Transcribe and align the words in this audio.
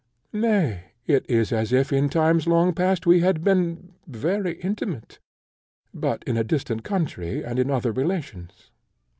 Nay, 0.33 0.85
it 1.05 1.29
is 1.29 1.51
as 1.53 1.71
if 1.71 1.93
in 1.93 2.09
times 2.09 2.47
long 2.47 2.73
past 2.73 3.05
we 3.05 3.19
had 3.19 3.43
been 3.43 3.93
very 4.07 4.53
intimate, 4.61 5.19
but 5.93 6.23
in 6.23 6.37
a 6.37 6.43
distant 6.43 6.83
country 6.83 7.43
and 7.43 7.59
in 7.59 7.69
other 7.69 7.91
relations. 7.91 8.71